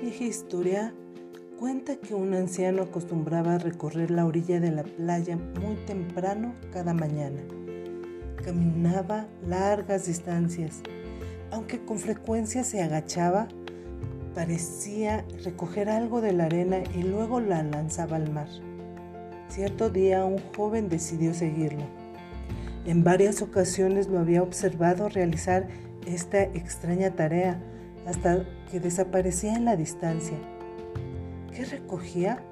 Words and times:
vieja 0.00 0.24
historia 0.24 0.94
cuenta 1.58 1.96
que 1.96 2.14
un 2.14 2.32
anciano 2.34 2.82
acostumbraba 2.82 3.54
a 3.54 3.58
recorrer 3.58 4.10
la 4.10 4.26
orilla 4.26 4.60
de 4.60 4.70
la 4.70 4.84
playa 4.84 5.36
muy 5.36 5.74
temprano 5.86 6.54
cada 6.72 6.94
mañana. 6.94 7.40
Caminaba 8.44 9.26
largas 9.46 10.06
distancias, 10.06 10.82
aunque 11.50 11.84
con 11.84 11.98
frecuencia 11.98 12.62
se 12.62 12.80
agachaba, 12.80 13.48
parecía 14.34 15.24
recoger 15.42 15.88
algo 15.88 16.20
de 16.20 16.32
la 16.32 16.44
arena 16.44 16.78
y 16.94 17.02
luego 17.02 17.40
la 17.40 17.64
lanzaba 17.64 18.16
al 18.16 18.30
mar. 18.30 18.48
Cierto 19.48 19.90
día 19.90 20.24
un 20.24 20.38
joven 20.56 20.88
decidió 20.88 21.34
seguirlo. 21.34 21.84
En 22.86 23.02
varias 23.02 23.42
ocasiones 23.42 24.06
lo 24.06 24.20
había 24.20 24.44
observado 24.44 25.08
realizar 25.08 25.66
esta 26.06 26.42
extraña 26.42 27.10
tarea 27.16 27.60
hasta 28.08 28.42
que 28.70 28.80
desaparecía 28.80 29.54
en 29.54 29.66
la 29.66 29.76
distancia. 29.76 30.38
¿Qué 31.54 31.66
recogía? 31.66 32.42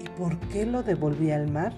¿Y 0.00 0.08
por 0.18 0.38
qué 0.48 0.64
lo 0.64 0.82
devolvía 0.82 1.36
al 1.36 1.50
mar? 1.50 1.74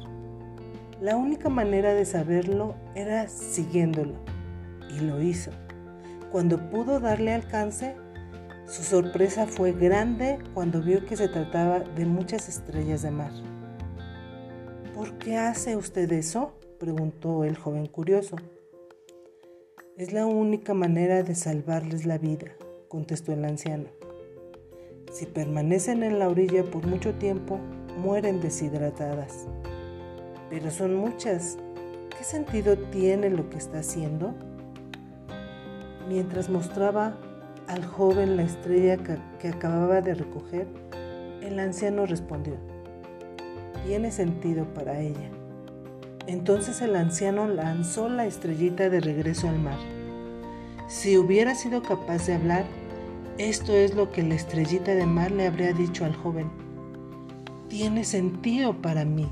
La 1.00 1.16
única 1.16 1.48
manera 1.48 1.92
de 1.92 2.04
saberlo 2.04 2.76
era 2.94 3.26
siguiéndolo, 3.28 4.14
y 4.96 5.00
lo 5.00 5.20
hizo. 5.20 5.50
Cuando 6.30 6.70
pudo 6.70 7.00
darle 7.00 7.34
alcance, 7.34 7.96
su 8.66 8.84
sorpresa 8.84 9.46
fue 9.48 9.72
grande 9.72 10.38
cuando 10.54 10.80
vio 10.80 11.04
que 11.04 11.16
se 11.16 11.28
trataba 11.28 11.80
de 11.80 12.06
muchas 12.06 12.48
estrellas 12.48 13.02
de 13.02 13.10
mar. 13.10 13.32
¿Por 14.94 15.18
qué 15.18 15.36
hace 15.36 15.76
usted 15.76 16.10
eso? 16.12 16.54
preguntó 16.78 17.42
el 17.42 17.56
joven 17.56 17.86
curioso. 17.86 18.36
Es 19.96 20.12
la 20.12 20.26
única 20.26 20.74
manera 20.74 21.24
de 21.24 21.34
salvarles 21.34 22.06
la 22.06 22.18
vida, 22.18 22.52
contestó 22.94 23.32
el 23.32 23.44
anciano. 23.44 23.86
Si 25.10 25.26
permanecen 25.26 26.04
en 26.04 26.20
la 26.20 26.28
orilla 26.28 26.62
por 26.62 26.86
mucho 26.86 27.12
tiempo, 27.14 27.58
mueren 27.98 28.40
deshidratadas. 28.40 29.48
Pero 30.48 30.70
son 30.70 30.94
muchas. 30.94 31.58
¿Qué 32.16 32.22
sentido 32.22 32.78
tiene 32.92 33.30
lo 33.30 33.50
que 33.50 33.56
está 33.56 33.80
haciendo? 33.80 34.32
Mientras 36.08 36.48
mostraba 36.48 37.18
al 37.66 37.84
joven 37.84 38.36
la 38.36 38.44
estrella 38.44 38.96
que, 39.40 39.48
acababa 39.48 40.00
de 40.00 40.14
recoger, 40.14 40.68
el 41.42 41.58
anciano 41.58 42.06
respondió, 42.06 42.54
tiene 43.84 44.12
sentido 44.12 44.72
para 44.72 45.00
ella. 45.00 45.30
Entonces 46.28 46.80
el 46.80 46.94
anciano 46.94 47.48
lanzó 47.48 48.08
la 48.08 48.24
estrellita 48.24 48.88
de 48.88 49.00
regreso 49.00 49.48
al 49.48 49.58
mar. 49.58 49.78
Si 50.86 51.18
hubiera 51.18 51.56
sido 51.56 51.82
capaz 51.82 52.28
de 52.28 52.34
hablar, 52.34 52.64
esto 53.38 53.72
es 53.72 53.94
lo 53.94 54.12
que 54.12 54.22
la 54.22 54.36
estrellita 54.36 54.94
de 54.94 55.06
mar 55.06 55.32
le 55.32 55.46
habría 55.46 55.72
dicho 55.72 56.04
al 56.04 56.14
joven. 56.14 56.50
Tiene 57.68 58.04
sentido 58.04 58.80
para 58.80 59.04
mí. 59.04 59.28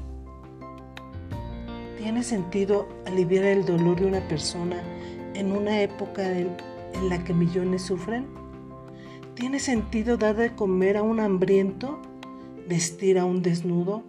Tiene 1.99 2.25
sentido 2.25 2.89
aliviar 3.07 3.45
el 3.45 3.65
dolor 3.65 4.01
de 4.01 4.07
una 4.07 4.27
persona 4.27 4.83
en 5.35 5.53
una 5.53 5.83
época 5.83 6.37
en 6.37 6.57
la 7.09 7.23
que 7.23 7.33
millones 7.33 7.83
sufren. 7.83 8.27
¿Tiene 9.35 9.61
sentido 9.61 10.17
dar 10.17 10.37
de 10.37 10.55
comer 10.55 10.97
a 10.97 11.03
un 11.03 11.21
hambriento? 11.21 12.01
¿Vestir 12.69 13.21
a 13.21 13.25
un 13.25 13.41
desnudo? 13.41 14.03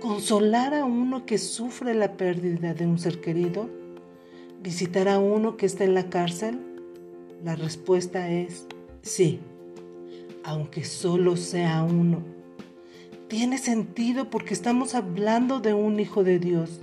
¿Consolar 0.00 0.72
a 0.72 0.84
uno 0.84 1.26
que 1.26 1.38
sufre 1.38 1.94
la 1.94 2.16
pérdida 2.16 2.74
de 2.74 2.86
un 2.86 2.98
ser 2.98 3.20
querido? 3.20 3.68
¿Visitar 4.62 5.08
a 5.08 5.18
uno 5.18 5.56
que 5.56 5.66
está 5.66 5.84
en 5.84 5.94
la 5.94 6.08
cárcel? 6.10 6.60
La 7.42 7.56
respuesta 7.56 8.30
es 8.30 8.66
Sí, 9.06 9.38
aunque 10.42 10.82
solo 10.82 11.36
sea 11.36 11.84
uno. 11.84 12.24
Tiene 13.28 13.56
sentido 13.56 14.30
porque 14.30 14.52
estamos 14.52 14.96
hablando 14.96 15.60
de 15.60 15.74
un 15.74 16.00
hijo 16.00 16.24
de 16.24 16.40
Dios, 16.40 16.80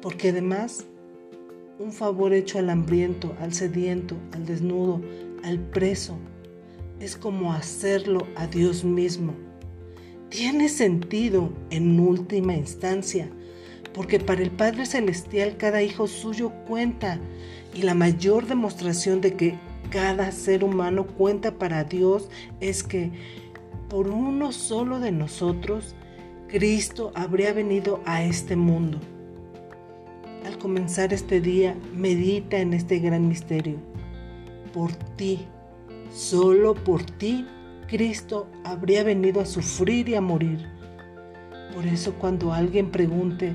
porque 0.00 0.30
además 0.30 0.86
un 1.78 1.92
favor 1.92 2.34
hecho 2.34 2.58
al 2.58 2.68
hambriento, 2.68 3.36
al 3.40 3.54
sediento, 3.54 4.16
al 4.32 4.44
desnudo, 4.44 5.02
al 5.44 5.60
preso, 5.60 6.18
es 6.98 7.16
como 7.16 7.52
hacerlo 7.52 8.26
a 8.34 8.48
Dios 8.48 8.82
mismo. 8.82 9.32
Tiene 10.30 10.68
sentido 10.68 11.52
en 11.70 12.00
última 12.00 12.54
instancia, 12.54 13.30
porque 13.94 14.18
para 14.18 14.42
el 14.42 14.50
Padre 14.50 14.84
Celestial 14.84 15.56
cada 15.58 15.80
hijo 15.80 16.08
suyo 16.08 16.50
cuenta 16.66 17.20
y 17.72 17.82
la 17.82 17.94
mayor 17.94 18.48
demostración 18.48 19.20
de 19.20 19.34
que 19.34 19.71
cada 19.92 20.32
ser 20.32 20.64
humano 20.64 21.06
cuenta 21.06 21.52
para 21.52 21.84
Dios 21.84 22.30
es 22.60 22.82
que 22.82 23.12
por 23.90 24.08
uno 24.08 24.50
solo 24.50 24.98
de 24.98 25.12
nosotros, 25.12 25.94
Cristo 26.48 27.12
habría 27.14 27.52
venido 27.52 28.00
a 28.06 28.22
este 28.22 28.56
mundo. 28.56 28.98
Al 30.46 30.56
comenzar 30.56 31.12
este 31.12 31.42
día, 31.42 31.76
medita 31.94 32.56
en 32.56 32.72
este 32.72 33.00
gran 33.00 33.28
misterio. 33.28 33.76
Por 34.72 34.94
ti, 35.16 35.40
solo 36.10 36.72
por 36.72 37.04
ti, 37.04 37.46
Cristo 37.86 38.48
habría 38.64 39.04
venido 39.04 39.42
a 39.42 39.46
sufrir 39.46 40.08
y 40.08 40.14
a 40.14 40.22
morir. 40.22 40.66
Por 41.74 41.86
eso 41.86 42.14
cuando 42.14 42.54
alguien 42.54 42.90
pregunte, 42.90 43.54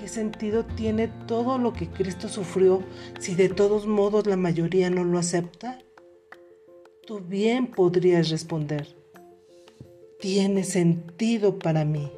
¿Qué 0.00 0.06
sentido 0.06 0.64
tiene 0.64 1.08
todo 1.26 1.58
lo 1.58 1.72
que 1.72 1.88
Cristo 1.88 2.28
sufrió 2.28 2.82
si 3.18 3.34
de 3.34 3.48
todos 3.48 3.86
modos 3.86 4.26
la 4.26 4.36
mayoría 4.36 4.90
no 4.90 5.02
lo 5.02 5.18
acepta? 5.18 5.78
Tú 7.04 7.20
bien 7.20 7.66
podrías 7.66 8.28
responder, 8.28 8.96
tiene 10.20 10.62
sentido 10.62 11.58
para 11.58 11.84
mí. 11.84 12.12